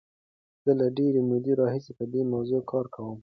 [0.63, 3.17] زه له ډېرې مودې راهیسې په دې موضوع کار کوم.